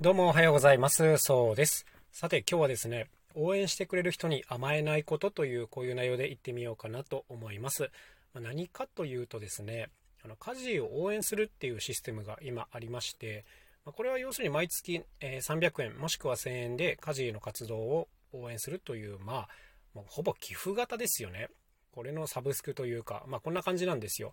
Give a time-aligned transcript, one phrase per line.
[0.00, 1.18] どうもおはようございます。
[1.18, 1.86] そうです。
[2.10, 7.92] さて今日はですね、応援してくれる人に甘えないことというこういう内容で言ってみようかなと思います。
[8.34, 9.90] ま、何かというとですね、
[10.24, 13.44] あの家事を応援するっていうシステムが今ありまして、
[13.84, 19.48] ま、これは要するに毎月、え300円もしくは1000円で家事の活動を応援するという、まあ、
[19.94, 21.50] もうほぼ寄付型ですよね。
[21.92, 24.32] これのサブスクというか、まあこんな感じなんですよ。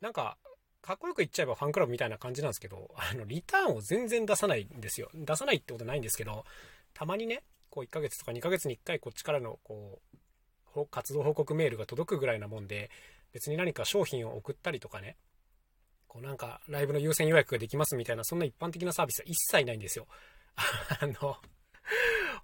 [0.00, 0.36] なんか
[0.86, 5.10] かっこよく言っちゃえばファンクラブみたいな感じなんですけど、あの、リターンを全然出さないんですよ。
[5.14, 6.44] 出さないってことないんですけど、
[6.94, 10.00] たまにね、こう1ヶ月とか2ヶ月に1回こっちからの、こ
[10.76, 12.90] う、活動報告メールが届くぐらいなもんで、
[13.32, 15.16] 別に何か商品を送ったりとかね、
[16.06, 20.06] こうなんかライブの優先予約ができますみたいな、そんな一般的なサービスは一切ないんですよ。
[21.00, 21.36] あの、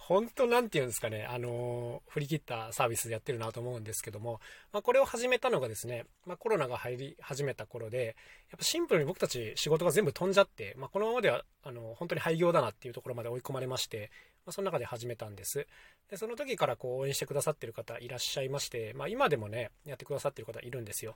[0.08, 4.40] 本当なんて言うんですかね、あの振り切ったサービスでやってるなと思うんですけども、
[4.72, 8.16] まあ、これを始めたのがですね、まあ、コロナが入り始めた頃で、
[8.50, 14.10] やっぱシンプルに僕たち仕事が全部飛んじゃって、まあ、このままでは、あの、本当に廃業だなっていうところまで追い込まれまして、
[14.44, 15.68] まあ、その中で始めたんです。
[16.10, 21.14] で、その時からこう応援してくださってる方いらっしゃいまして、まあ、今でもね、やってくださってる方いるんですよ。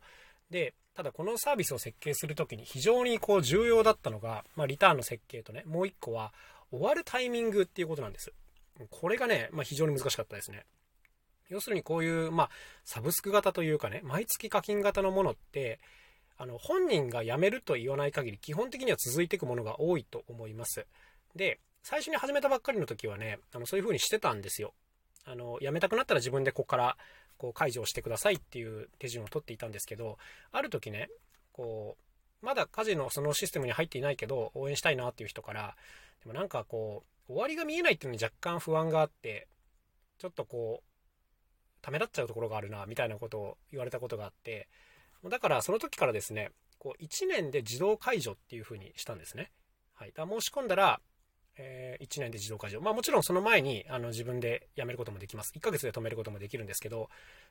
[0.48, 6.32] で、ただこのサービスを設計するときに非常にこう重要だったのが、まあ、リターンの設計とね、もう一個は
[6.70, 8.32] 終わるタイミングっていうことなんです。
[8.90, 10.64] これがね、まあ、非常に難しかったですね。
[11.48, 12.50] 要するにこういう、まあ、
[12.84, 15.78] サブスク型というかね、毎月課金型のものって、
[16.36, 20.86] あの、本人が辞めると言わない限り、基本的には続いていくものが多いと思います。
[21.34, 24.74] で、最初に始めたばっかりの時はね、あの、そういう風にしてたんですよ。
[25.24, 26.96] あの、辞めたくなったら自分でここから、
[27.38, 30.18] こう、解除をしてくださいっていう手順を取っていたんですけど、
[30.52, 31.08] ある時ね、
[31.52, 31.96] こ
[32.42, 35.76] う、まだ家事のそのシステムに入っていないけど、応援したいなっていう人から、
[36.22, 39.48] でもなんかこう、終わりが見えないっていうのに若干不安があって、
[40.18, 44.68] ちょっとこう、ためらっちゃうところがあるな、みたいなことを言われたことがあって、
[45.24, 49.50] だからその時からですね、こう1年で自動解除っていう風にしたんですね。
[49.94, 50.12] はい。
[50.14, 51.00] だ申し込んだら、
[51.58, 52.80] えー、1年で自動解除。
[52.80, 55.52] まあもちろんその前にあの自分で辞めることもできます。
[55.56, 57.08] 1ヶ月で止めることもできるんですけど、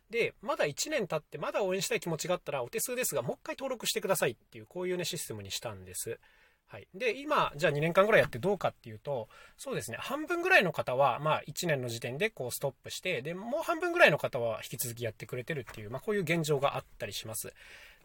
[0.10, 6.20] で、まだ1年経ってまだ応援したい気持ちがあったらお手数ですが、もう一回登録してくださいっていう、こういうね、システムにしたんです。
[6.68, 6.88] はい。
[6.94, 17.54] で、今、じゃあ2年間ぐらいやってどうかっていうと、そうですね、半分ぐらいの方は、まあ1年の時点でこうストップして、で、もう半分ぐらいの方は引き続きやってくれてるっていう、まあこういう現状があったりします。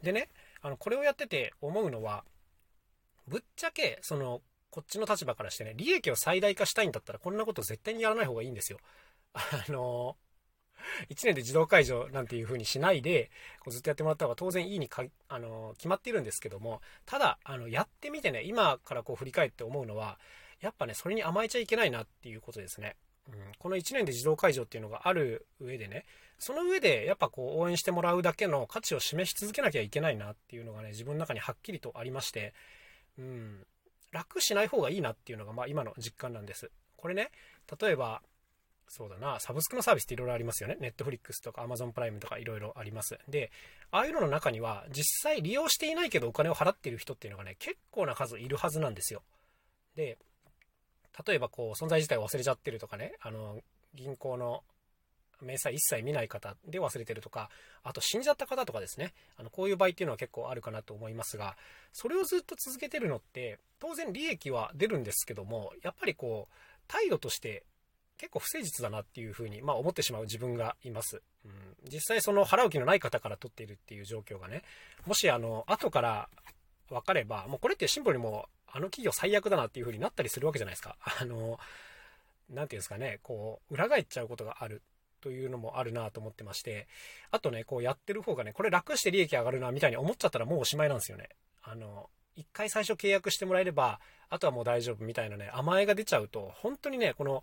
[0.03, 0.28] でね、
[0.60, 2.25] あの、これをやってて思うのは、
[3.26, 8.78] ぶっちゃけ、その、こっちの立場からしてね、利益を最大化したいんだったら、こんなこと絶対にやらない方がいいんですよ。
[9.32, 10.16] あの
[11.11, 13.31] 1年で自動解除なんていう風にしないで、
[13.61, 20.19] こうずっとやってもらった方が当然いいにか、あの、決まっているんですけども、ただ、あの、やってみてね、今からこう振り返って思うのは、
[20.61, 22.97] やっぱね、それに甘えちゃいけないなっていうことですね。
[23.29, 26.05] うん、この1年で自動解除っていうのがある上でね、
[26.39, 32.55] その上でやっぱこう応援してもらうだけの価値を示し続けなきゃいけないなっていうのがね、自分の中にはっきりとありまして、
[33.19, 33.67] うん、
[34.11, 36.71] 楽しない方がいいなっていうのがまあ今の実感なんです。
[36.97, 37.31] これね、
[37.81, 38.23] 例えば、
[38.93, 40.77] そうだな、サブスクのサービスっていろいろありますよね。
[40.81, 43.21] ネットフリックスとか Amazon プライムとかいろいろあります。
[43.28, 43.53] で、
[43.93, 49.23] ああいうのの中には、実際利用していないけどお金を払っている人っていうのがね、結構な数いるはずなんですよ。
[49.95, 50.19] で、
[51.25, 53.61] 例えばこう、存在自体を忘れちゃってるとかね、あの、
[53.95, 54.65] 銀行の
[55.41, 57.49] 明細一切見ない方で忘れてるとか、
[57.84, 61.57] あと死んじゃった方とかですね、あの、こういう場合っていうのは結構あるかなと思いますが、
[61.93, 66.55] それをずっと続けてるのって、当然利益は出るんですけども、やっぱりこう、
[66.89, 67.62] 態度として
[68.21, 71.23] 結構不誠実だなっていうふうに、まあ、思ってしまう自分がいます。
[71.47, 71.53] うん、
[71.91, 74.63] 実際その払う気のない方から取っているっていう状況がね、
[75.07, 76.29] もしあの、後から
[76.91, 80.97] 分かれば、もうこれってシンプルにも、あの企業最悪だなっていうふうになったりするわけじゃないですか。
[81.01, 81.59] あの、
[82.51, 84.83] なんていうんですかね、こう、裏返っちゃうことがある
[85.23, 86.89] というのもあるなと思ってまして、
[87.31, 91.31] あとね、こうやってる方がね、これ楽して利益上がるなみたいに思っちゃったらもうおしまいなんですよね。
[91.63, 97.43] あの、一回最初契約してもらえれば、あとはもう大丈夫みたいなね、甘えが出ちゃうと、本当にね、この、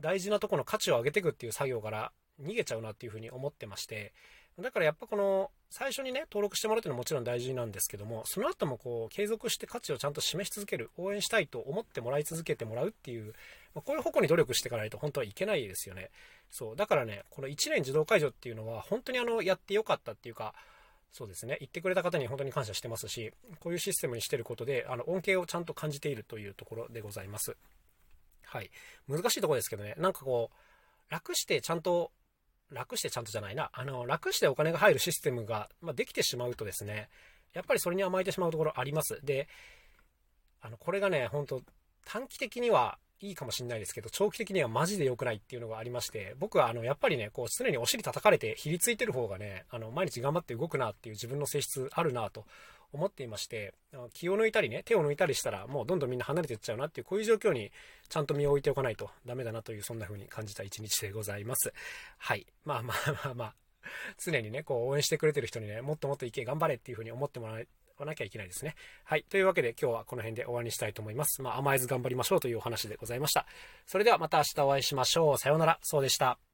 [0.00, 2.12] 大事なとこの価値を上げていくっていう作業から
[2.42, 4.12] 逃げちゃうなっていうふうに思ってまして、
[4.60, 13.34] だからやっぱこの最初にね、登録してもらうっていうのはもちろん大事なんですけども、その後もこう継続して価値をちゃんと示し続ける、応援したいと思ってもらい続けてもらうっていう、
[13.74, 16.10] まこういう方向に努力していかないと本当はいけないですよね。
[16.50, 16.76] そう。
[16.76, 20.54] だからね、この1年自動解除っていうのは本当にあの、やってよかったっていうか、
[21.12, 27.56] そうですね、言ってくれた方に本当に感謝してますし、こういうシステムにしてることで、あの、恩恵をちゃんと感じているというところでございます。
[28.46, 28.70] はい。
[29.08, 32.12] 難しいところですけどね、なんかこう、楽してちゃんと、
[32.70, 37.08] 楽してちゃんとじゃないな、あの、楽してお金が入るシステムが、まあ、できてしまうとですね、
[37.52, 39.20] やっぱりそれに甘えてしまうところあります。
[39.22, 39.48] で、
[40.60, 41.62] あの、これがね、本当
[42.04, 52.44] 短期的にはいいかもしれないですけど、長期的にはマジで良くないっていうのがありまして、僕はあの、やっぱりね、こう、常にお尻叩かれて、ひりついてる方がね、あの、毎日頑張って動くなっていう自分の性質あるなと
[52.92, 53.74] 思っていまして、
[54.12, 57.70] 気を抜いたりね、手を抜いたりしたら、もうどんどんみんな離れていっちゃうなっていう、こういう状況に
[58.08, 61.72] ちゃんと身を置いておかないとダメだなという、そんな風に感じた一日でございます。
[62.18, 62.46] はい。
[62.64, 63.54] まあまあまあまあ、
[64.24, 67.54] 常にね、こう応援してくれてる人にね、もっともっといけ、頑張れっていう風に思ってもら
[67.98, 68.74] わなきゃいけないですね。
[69.04, 69.24] はい。
[69.28, 71.42] というわけで今日はこの辺で終わりにしたいと思います。
[71.42, 73.46] まあ甘えず頑張りましょうというお話でございました。
[73.86, 75.38] それではまた明日お会いしましょう。
[75.38, 75.78] さようなら。
[75.82, 76.45] そうでした。